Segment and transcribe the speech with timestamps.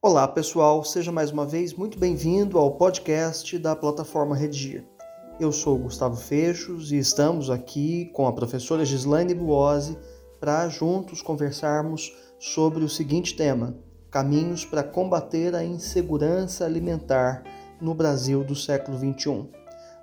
[0.00, 4.86] Olá pessoal, seja mais uma vez muito bem-vindo ao podcast da plataforma Redigir.
[5.40, 9.98] Eu sou Gustavo Fechos e estamos aqui com a professora Gislaine Buozzi
[10.38, 13.76] para juntos conversarmos sobre o seguinte tema:
[14.08, 17.42] caminhos para combater a insegurança alimentar
[17.80, 19.48] no Brasil do século XXI.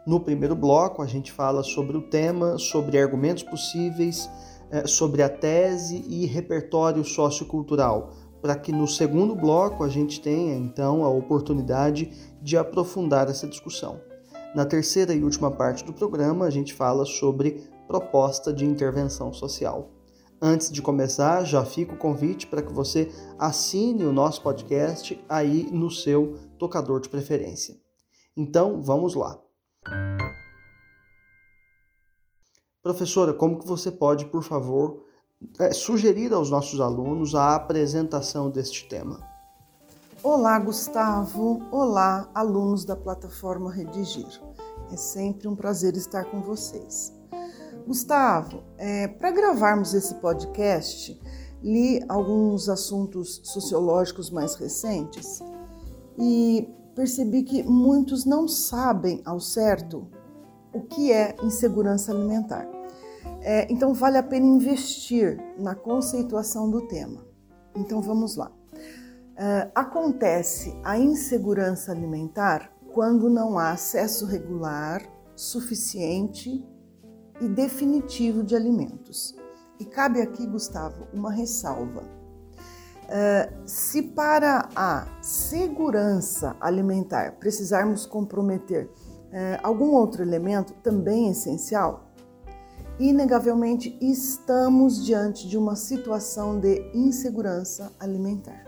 [0.05, 4.29] No primeiro bloco, a gente fala sobre o tema, sobre argumentos possíveis,
[4.69, 8.11] eh, sobre a tese e repertório sociocultural,
[8.45, 13.99] para que no segundo bloco a gente tenha então a oportunidade de aprofundar essa discussão.
[14.53, 19.89] Na terceira e última parte do programa, a gente fala sobre proposta de intervenção social.
[20.39, 23.09] Antes de começar, já fica o convite para que você
[23.39, 27.75] assine o nosso podcast aí no seu tocador de preferência.
[28.37, 29.41] Então, vamos lá.
[32.83, 35.03] Professora, como que você pode, por favor,
[35.59, 39.19] é, sugerir aos nossos alunos a apresentação deste tema?
[40.21, 41.61] Olá, Gustavo.
[41.71, 44.41] Olá, alunos da plataforma Redigir.
[44.91, 47.13] É sempre um prazer estar com vocês.
[47.87, 51.19] Gustavo, é, para gravarmos esse podcast,
[51.61, 55.41] li alguns assuntos sociológicos mais recentes
[56.17, 60.07] e percebi que muitos não sabem ao certo
[60.73, 62.74] o que é insegurança alimentar.
[63.47, 67.23] É, então, vale a pena investir na conceituação do tema.
[67.75, 68.51] Então, vamos lá.
[68.73, 75.03] Uh, acontece a insegurança alimentar quando não há acesso regular,
[75.35, 76.65] suficiente
[77.39, 79.35] e definitivo de alimentos.
[79.79, 82.01] E cabe aqui, Gustavo, uma ressalva.
[82.01, 92.04] Uh, se para a segurança alimentar precisarmos comprometer uh, algum outro elemento também essencial,
[92.99, 98.63] inegavelmente estamos diante de uma situação de insegurança alimentar.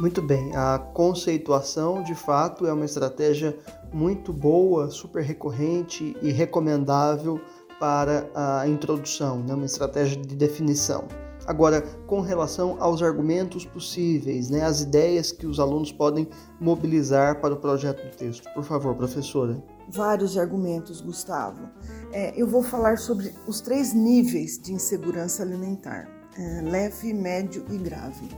[0.00, 3.56] Muito bem, a conceituação de fato é uma estratégia
[3.92, 7.40] muito boa, super recorrente e recomendável
[7.78, 9.54] para a introdução, né?
[9.54, 11.04] uma estratégia de definição.
[11.46, 14.64] Agora, com relação aos argumentos possíveis, né?
[14.64, 16.26] as ideias que os alunos podem
[16.58, 18.52] mobilizar para o projeto do texto.
[18.54, 19.62] Por favor, professora.
[19.88, 21.68] Vários argumentos, Gustavo.
[22.12, 27.78] É, eu vou falar sobre os três níveis de insegurança alimentar: é, leve, médio e
[27.78, 28.28] grave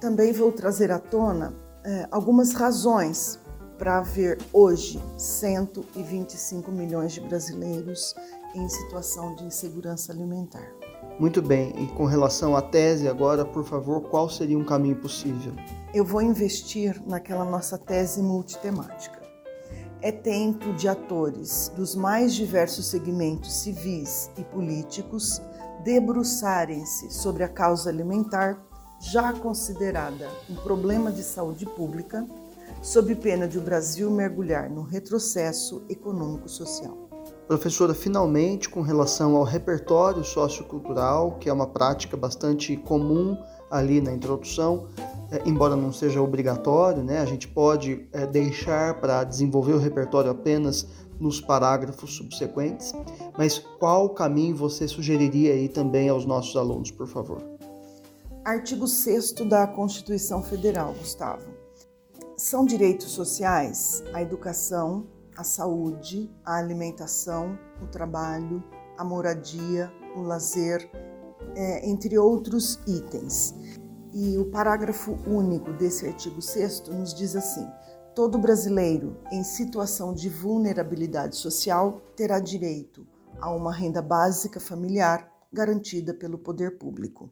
[0.00, 3.38] também vou trazer à tona é, algumas razões
[3.78, 8.14] para ver hoje 125 milhões de brasileiros
[8.54, 10.66] em situação de insegurança alimentar.
[11.18, 15.52] Muito bem, e com relação à tese agora, por favor, qual seria um caminho possível?
[15.94, 19.25] Eu vou investir naquela nossa tese multitemática.
[20.06, 25.42] É tempo de atores dos mais diversos segmentos civis e políticos
[25.82, 28.56] debruçarem-se sobre a causa alimentar
[29.00, 32.24] já considerada um problema de saúde pública,
[32.80, 36.96] sob pena de o Brasil mergulhar no retrocesso econômico-social.
[37.48, 43.36] Professora, finalmente, com relação ao repertório sociocultural, que é uma prática bastante comum
[43.70, 44.86] ali na introdução,
[45.30, 50.30] é, embora não seja obrigatório, né, a gente pode é, deixar para desenvolver o repertório
[50.30, 50.86] apenas
[51.18, 52.92] nos parágrafos subsequentes,
[53.36, 57.42] mas qual caminho você sugeriria aí também aos nossos alunos, por favor?
[58.44, 61.46] Artigo 6 da Constituição Federal, Gustavo.
[62.36, 65.06] São direitos sociais a educação,
[65.36, 68.62] a saúde, a alimentação, o trabalho,
[68.96, 70.88] a moradia, o lazer,
[71.56, 73.54] é, entre outros itens.
[74.12, 77.66] E o parágrafo único desse artigo 6 nos diz assim:
[78.14, 83.06] todo brasileiro em situação de vulnerabilidade social terá direito
[83.40, 87.30] a uma renda básica familiar garantida pelo poder público.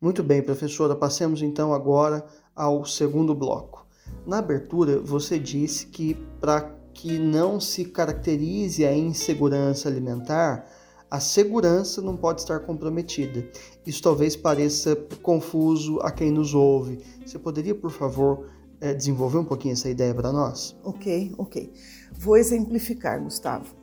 [0.00, 2.24] Muito bem, professora, passemos então agora
[2.56, 3.86] ao segundo bloco.
[4.26, 10.66] Na abertura, você disse que para que não se caracterize a insegurança alimentar,
[11.10, 13.44] a segurança não pode estar comprometida.
[13.84, 17.02] Isso talvez pareça confuso a quem nos ouve.
[17.26, 18.48] Você poderia, por favor,
[18.80, 20.76] eh, desenvolver um pouquinho essa ideia para nós?
[20.84, 21.72] Ok, ok.
[22.12, 23.74] Vou exemplificar, Gustavo.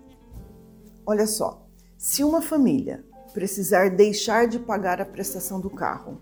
[1.05, 3.03] Olha só, se uma família
[3.33, 6.19] precisar deixar de pagar a prestação do carro,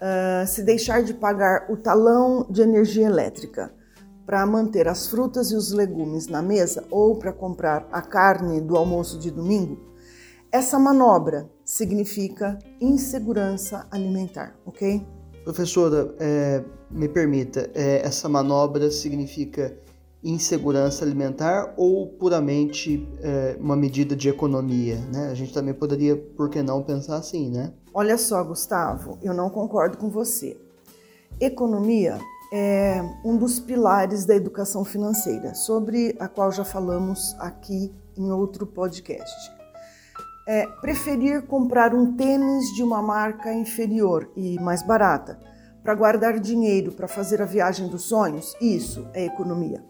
[0.00, 3.72] uh, se deixar de pagar o talão de energia elétrica
[4.26, 8.76] para manter as frutas e os legumes na mesa ou para comprar a carne do
[8.76, 9.94] almoço de domingo,
[10.50, 15.04] essa manobra significa insegurança alimentar, ok?
[15.42, 19.76] Professora, é, me permita, é, essa manobra significa
[20.22, 24.96] insegurança alimentar ou puramente é, uma medida de economia?
[25.12, 25.28] Né?
[25.30, 27.74] A gente também poderia, por que não, pensar assim, né?
[27.92, 30.56] Olha só, Gustavo, eu não concordo com você.
[31.38, 32.18] Economia
[32.56, 38.64] é um dos pilares da educação financeira, sobre a qual já falamos aqui em outro
[38.64, 39.52] podcast.
[40.46, 45.36] É, preferir comprar um tênis de uma marca inferior e mais barata
[45.82, 49.84] para guardar dinheiro para fazer a viagem dos sonhos, isso é economia.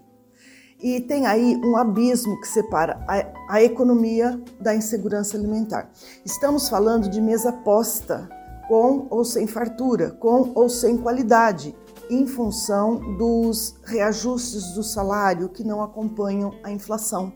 [0.82, 5.90] E tem aí um abismo que separa a, a economia da insegurança alimentar.
[6.24, 8.26] Estamos falando de mesa posta,
[8.68, 11.76] com ou sem fartura, com ou sem qualidade,
[12.10, 17.32] em função dos reajustes do salário que não acompanham a inflação,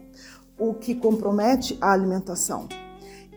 [0.59, 2.69] o que compromete a alimentação.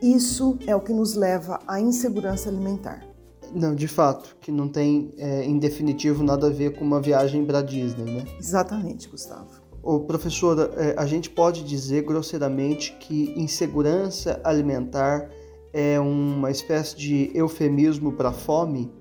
[0.02, 3.06] Isso é o que nos leva à insegurança alimentar.
[3.54, 7.46] Não, de fato, que não tem, é, em definitivo, nada a ver com uma viagem
[7.46, 8.26] para Disney, né?
[8.40, 9.62] Exatamente, Gustavo.
[9.84, 15.30] Ô, professora, é, a gente pode dizer grosseiramente que insegurança alimentar
[15.74, 18.92] é uma espécie de eufemismo para fome?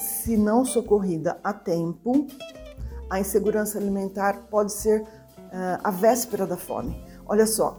[0.00, 2.26] Se não socorrida a tempo,
[3.10, 5.06] a insegurança alimentar pode ser uh,
[5.84, 6.96] a véspera da fome.
[7.26, 7.78] Olha só,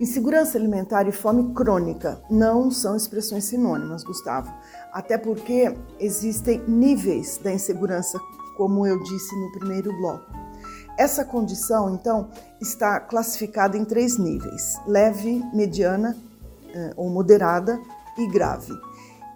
[0.00, 4.50] Insegurança alimentar e fome crônica não são expressões sinônimas, Gustavo,
[4.90, 8.18] até porque existem níveis da insegurança,
[8.56, 10.24] como eu disse no primeiro bloco.
[10.96, 12.30] Essa condição, então,
[12.62, 16.16] está classificada em três níveis: leve, mediana
[16.74, 17.78] eh, ou moderada
[18.16, 18.72] e grave.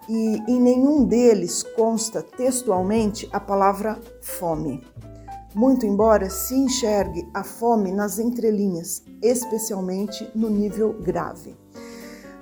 [0.07, 4.81] E em nenhum deles consta textualmente a palavra fome
[5.55, 11.55] muito embora se enxergue a fome nas entrelinhas, especialmente no nível grave.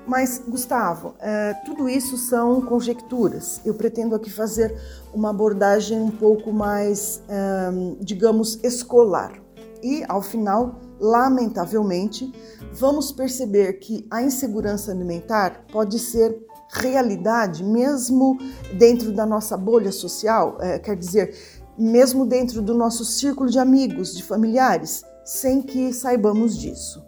[0.06, 3.62] Mas, Gustavo, é, tudo isso são conjecturas.
[3.64, 4.76] Eu pretendo aqui fazer
[5.14, 7.70] uma abordagem um pouco mais, é,
[8.02, 9.40] digamos, escolar.
[9.82, 12.34] E, ao final, lamentavelmente,
[12.74, 16.36] vamos perceber que a insegurança alimentar pode ser
[16.74, 18.38] realidade mesmo
[18.74, 21.36] dentro da nossa bolha social, é, quer dizer,
[21.78, 27.04] mesmo dentro do nosso círculo de amigos, de familiares, sem que saibamos disso.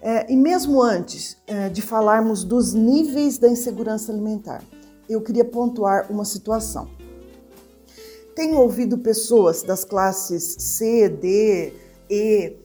[0.00, 4.62] É, e mesmo antes é, de falarmos dos níveis da insegurança alimentar,
[5.08, 6.88] eu queria pontuar uma situação.
[8.34, 11.72] Tenho ouvido pessoas das classes C, D,
[12.10, 12.56] E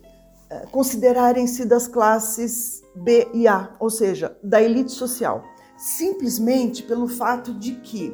[0.50, 5.44] é, considerarem-se das classes B e A, ou seja, da elite social,
[5.78, 8.14] simplesmente pelo fato de que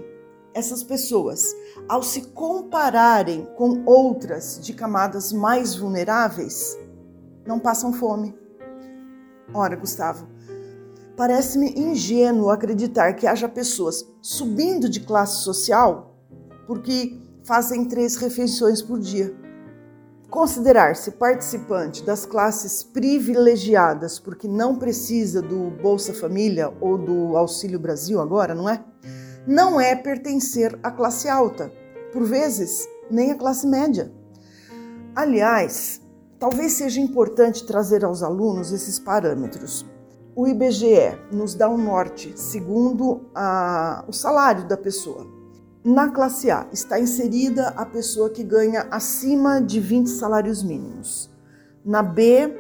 [0.54, 1.56] essas pessoas,
[1.90, 6.78] ao se compararem com outras de camadas mais vulneráveis,
[7.46, 8.38] não passam fome.
[9.54, 10.28] Ora, Gustavo,
[11.18, 16.16] parece-me ingênuo acreditar que haja pessoas subindo de classe social
[16.68, 19.43] porque fazem três refeições por dia.
[20.34, 28.20] Considerar-se participante das classes privilegiadas porque não precisa do Bolsa Família ou do Auxílio Brasil
[28.20, 28.84] agora, não é?
[29.46, 31.72] não é pertencer à classe alta,
[32.12, 34.12] por vezes nem à classe média.
[35.16, 36.02] Aliás,
[36.40, 39.86] talvez seja importante trazer aos alunos esses parâmetros.
[40.36, 45.28] O IBGE nos dá um norte segundo a, o salário da pessoa.
[45.86, 51.30] Na classe A está inserida a pessoa que ganha acima de 20 salários mínimos.
[51.84, 52.58] Na B,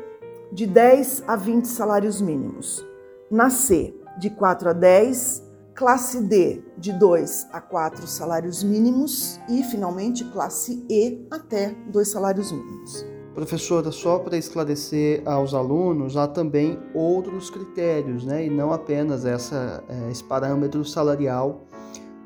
[0.52, 2.86] de 10 a 20 salários mínimos.
[3.32, 5.42] Na C, de 4 a 10
[5.74, 12.51] classe D de 2 a 4 salários mínimos e, finalmente, classe E até 2 salários
[12.51, 13.06] mínimos.
[13.34, 18.46] Professora, só para esclarecer aos alunos, há também outros critérios, né?
[18.46, 21.63] e não apenas essa, é, esse parâmetro salarial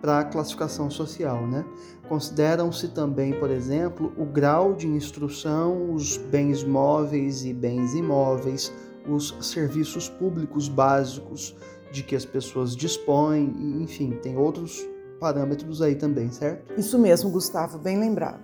[0.01, 1.46] para a classificação social.
[1.48, 1.66] Né?
[2.08, 8.72] Consideram-se também, por exemplo, o grau de instrução, os bens móveis e bens imóveis,
[9.08, 11.56] os serviços públicos básicos,
[11.92, 14.86] de que as pessoas dispõem, enfim, tem outros
[15.20, 16.74] parâmetros aí também, certo?
[16.77, 18.39] Isso mesmo, Gustavo, bem lembrado.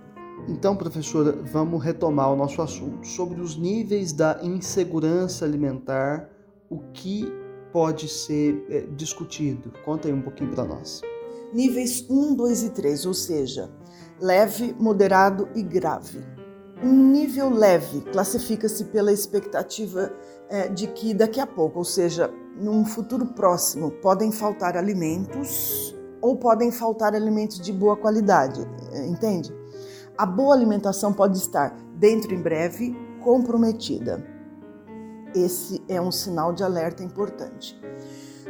[0.48, 6.30] Então, professora, vamos retomar o nosso assunto sobre os níveis da insegurança alimentar,
[6.70, 7.32] o que
[7.72, 9.72] pode ser é, discutido.
[9.86, 11.02] Conta aí um pouquinho para nós.
[11.54, 13.70] Níveis 1, 2 e 3, ou seja,
[14.20, 16.20] leve, moderado e grave.
[16.82, 20.12] Um nível leve classifica-se pela expectativa
[20.50, 22.30] é, de que daqui a pouco, ou seja,
[22.60, 29.54] num futuro próximo, podem faltar alimentos ou podem faltar alimentos de boa qualidade, é, entende?
[30.18, 34.26] A boa alimentação pode estar dentro em breve comprometida.
[35.36, 37.80] Esse é um sinal de alerta importante.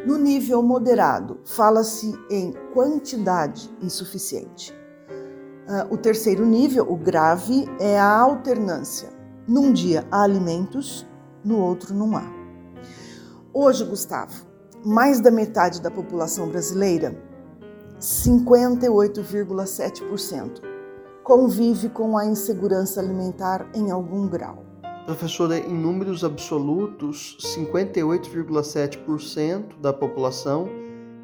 [0.05, 4.73] No nível moderado, fala-se em quantidade insuficiente.
[5.67, 9.13] Uh, o terceiro nível, o grave, é a alternância
[9.45, 11.05] Num dia há alimentos,
[11.43, 12.23] no outro não há.
[13.53, 14.45] Hoje, Gustavo,
[14.85, 17.21] mais da metade da população brasileira,
[17.99, 20.61] 58,7%,
[21.21, 24.63] convive com a insegurança alimentar em algum grau.
[25.05, 30.69] Professora, em números absolutos, 58,7% da população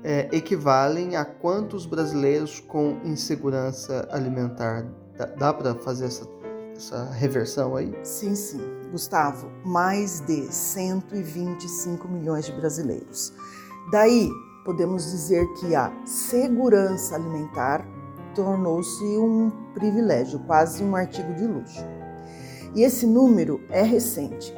[0.04, 4.86] é, equivalem a quantos brasileiros com insegurança alimentar?
[5.18, 6.28] Dá, dá para fazer essa,
[6.76, 7.98] essa reversão aí?
[8.04, 8.60] Sim, sim.
[8.92, 13.32] Gustavo, mais de 125 milhões de brasileiros.
[13.94, 14.30] Daí,
[14.66, 17.88] podemos dizer que a segurança alimentar
[18.36, 21.99] tornou-se um privilégio, quase um artigo de luxo.
[22.76, 24.54] E esse número é recente.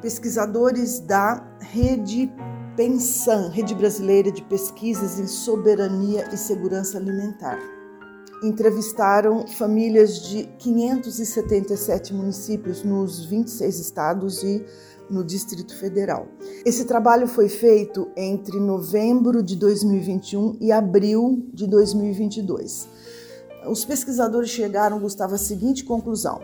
[0.00, 2.30] Pesquisadores da Rede
[2.76, 7.58] Pensan, Rede Brasileira de Pesquisas em Soberania e Segurança Alimentar,
[8.42, 14.62] entrevistaram famílias de 577 municípios nos 26 estados e
[15.08, 16.28] no Distrito Federal.
[16.64, 22.88] Esse trabalho foi feito entre novembro de 2021 e abril de 2022.
[23.68, 26.40] Os pesquisadores chegaram, Gustavo, à seguinte conclusão: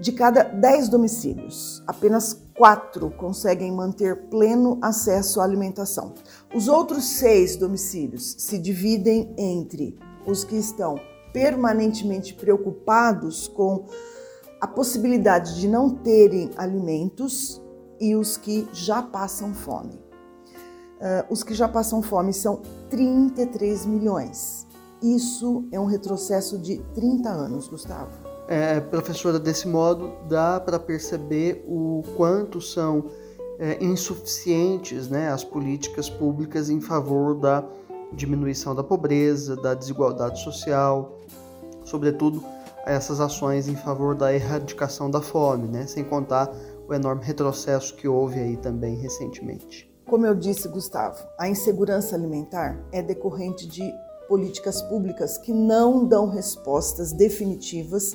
[0.00, 6.14] de cada 10 domicílios, apenas 4 conseguem manter pleno acesso à alimentação.
[6.54, 11.00] Os outros 6 domicílios se dividem entre os que estão
[11.32, 13.86] permanentemente preocupados com
[14.60, 17.62] a possibilidade de não terem alimentos
[18.00, 19.94] e os que já passam fome.
[20.98, 24.66] Uh, os que já passam fome são 33 milhões.
[25.00, 28.27] Isso é um retrocesso de 30 anos, Gustavo.
[28.48, 33.04] É, professora, desse modo dá para perceber o quanto são
[33.58, 37.62] é, insuficientes né, as políticas públicas em favor da
[38.10, 41.18] diminuição da pobreza, da desigualdade social,
[41.84, 42.42] sobretudo
[42.86, 46.50] essas ações em favor da erradicação da fome, né, sem contar
[46.88, 49.92] o enorme retrocesso que houve aí também recentemente.
[50.06, 53.92] Como eu disse, Gustavo, a insegurança alimentar é decorrente de
[54.28, 58.14] políticas públicas que não dão respostas definitivas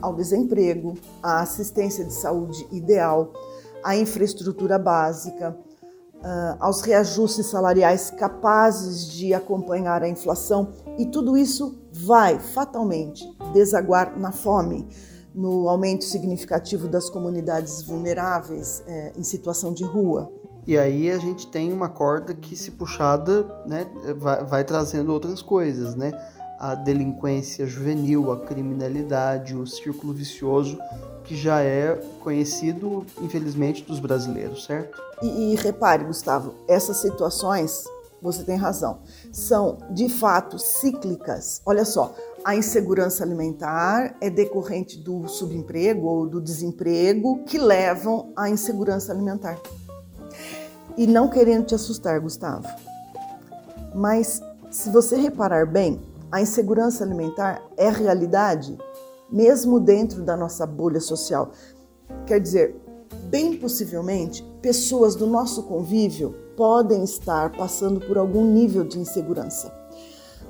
[0.00, 3.32] ao desemprego, à assistência de saúde ideal,
[3.82, 5.56] à infraestrutura básica,
[6.22, 10.68] ah, aos reajustes salariais capazes de acompanhar a inflação,
[10.98, 14.86] e tudo isso vai fatalmente desaguar na fome,
[15.34, 20.30] no aumento significativo das comunidades vulneráveis é, em situação de rua.
[20.66, 23.86] E aí a gente tem uma corda que, se puxada, né,
[24.16, 26.12] vai, vai trazendo outras coisas, né?
[26.58, 30.78] A delinquência juvenil, a criminalidade, o círculo vicioso
[31.24, 35.00] que já é conhecido, infelizmente, dos brasileiros, certo?
[35.22, 37.84] E, e repare, Gustavo, essas situações,
[38.20, 38.98] você tem razão,
[39.32, 41.62] são de fato cíclicas.
[41.64, 42.14] Olha só,
[42.44, 49.58] a insegurança alimentar é decorrente do subemprego ou do desemprego que levam à insegurança alimentar.
[50.96, 52.66] E não querendo te assustar, Gustavo,
[53.94, 58.78] mas se você reparar bem, a insegurança alimentar é realidade
[59.30, 61.50] mesmo dentro da nossa bolha social.
[62.26, 62.76] Quer dizer,
[63.24, 69.72] bem possivelmente, pessoas do nosso convívio podem estar passando por algum nível de insegurança.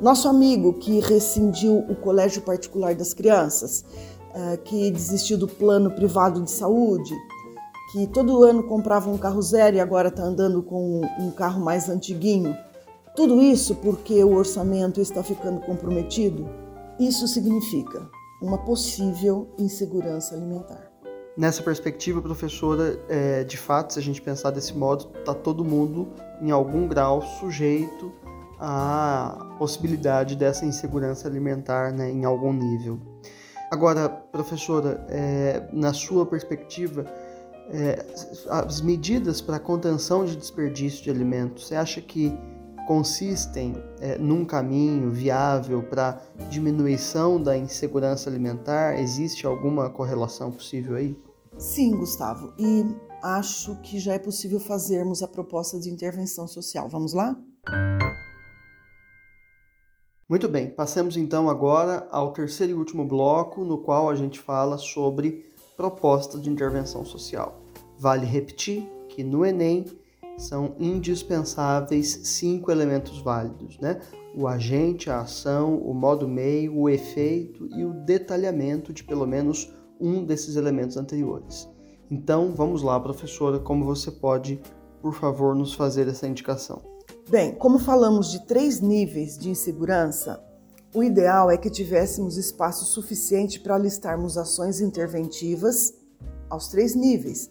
[0.01, 3.85] Nosso amigo que rescindiu o colégio particular das crianças,
[4.35, 7.15] eh, que desistiu do plano privado de saúde,
[7.93, 11.89] que todo ano comprava um carro zero e agora está andando com um carro mais
[11.89, 12.57] antiguinho.
[13.17, 16.49] Tudo isso porque o orçamento está ficando comprometido.
[16.99, 18.09] Isso significa
[18.41, 20.91] uma possível insegurança alimentar.
[21.37, 26.09] Nessa perspectiva, professora, é, de fato, se a gente pensar desse modo, está todo mundo
[26.41, 28.13] em algum grau sujeito
[28.59, 33.01] a possibilidade dessa insegurança alimentar né, em algum nível.
[33.71, 37.07] Agora, professora, é, na sua perspectiva,
[37.73, 38.05] é,
[38.49, 42.37] as medidas para contenção de desperdício de alimentos, você acha que
[42.87, 48.99] consistem é, num caminho viável para diminuição da insegurança alimentar?
[48.99, 51.17] Existe alguma correlação possível aí?
[51.57, 52.85] Sim, Gustavo, e
[53.23, 56.89] acho que já é possível fazermos a proposta de intervenção social.
[56.89, 57.37] Vamos lá?
[60.29, 64.79] Muito bem, passemos então agora ao terceiro e último bloco, no qual a gente fala
[64.79, 65.45] sobre
[65.77, 67.60] proposta de intervenção social.
[68.01, 69.85] Vale repetir que no Enem
[70.39, 74.01] são indispensáveis cinco elementos válidos, né?
[74.35, 79.71] O agente, a ação, o modo meio, o efeito e o detalhamento de pelo menos
[80.01, 81.69] um desses elementos anteriores.
[82.11, 84.59] Então, vamos lá, professora, como você pode,
[85.03, 86.81] por favor, nos fazer essa indicação?
[87.29, 90.43] Bem, como falamos de três níveis de insegurança,
[90.95, 95.93] o ideal é que tivéssemos espaço suficiente para listarmos ações interventivas
[96.49, 97.51] aos três níveis,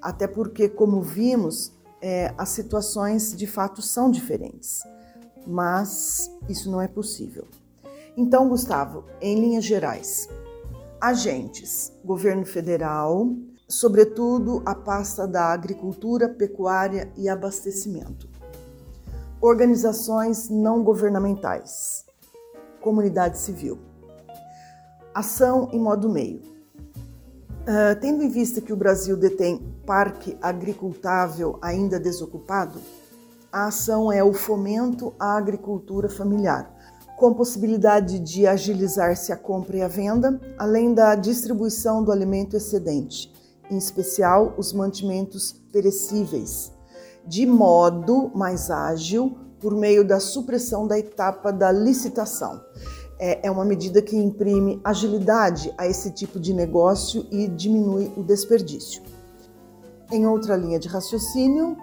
[0.00, 4.82] até porque, como vimos, é, as situações de fato são diferentes,
[5.46, 7.48] mas isso não é possível.
[8.16, 10.28] Então, Gustavo, em linhas gerais,
[11.00, 13.28] agentes, governo federal,
[13.68, 18.28] sobretudo a pasta da agricultura, pecuária e abastecimento,
[19.40, 22.06] organizações não governamentais,
[22.80, 23.78] comunidade civil,
[25.14, 26.55] ação em modo meio.
[27.66, 32.78] Uh, tendo em vista que o Brasil detém parque agricultável ainda desocupado,
[33.50, 36.72] a ação é o fomento à agricultura familiar,
[37.16, 43.34] com possibilidade de agilizar-se a compra e a venda, além da distribuição do alimento excedente,
[43.68, 46.70] em especial os mantimentos perecíveis,
[47.26, 52.60] de modo mais ágil por meio da supressão da etapa da licitação.
[53.18, 58.22] É, é uma medida que imprime agilidade a esse tipo de negócio e diminui o
[58.22, 59.02] desperdício.
[60.12, 61.76] Em outra linha de raciocínio,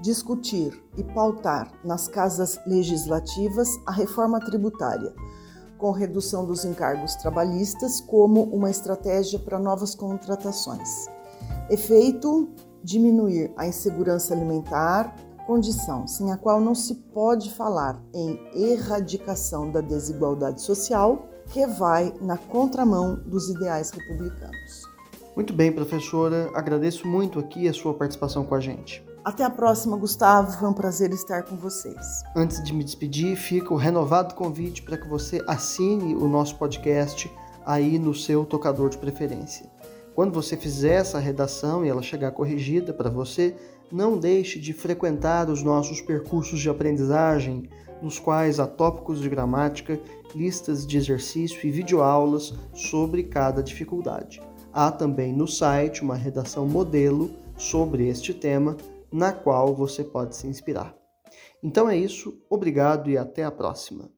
[0.00, 5.12] discutir e pautar nas casas legislativas a reforma tributária,
[5.76, 11.06] com redução dos encargos trabalhistas como uma estratégia para novas contratações.
[11.68, 12.48] Efeito:
[12.82, 15.14] diminuir a insegurança alimentar,
[15.50, 22.14] condição sem a qual não se pode falar em erradicação da desigualdade social, que vai
[22.20, 24.84] na contramão dos ideais republicanos.
[25.34, 29.04] Muito bem, professora, agradeço muito aqui a sua participação com a gente.
[29.24, 30.52] Até a próxima, Gustavo.
[30.52, 32.22] Foi um prazer estar com vocês.
[32.36, 37.28] Antes de me despedir, fica o renovado convite para que você assine o nosso podcast
[37.66, 39.66] aí no seu tocador de preferência.
[40.14, 43.54] Quando você fizer essa redação e ela chegar corrigida para você,
[43.90, 47.68] não deixe de frequentar os nossos percursos de aprendizagem,
[48.02, 50.00] nos quais há tópicos de gramática,
[50.34, 54.40] listas de exercício e videoaulas sobre cada dificuldade.
[54.72, 58.76] Há também no site uma redação modelo sobre este tema
[59.12, 60.94] na qual você pode se inspirar.
[61.62, 64.10] Então é isso, obrigado e até a próxima.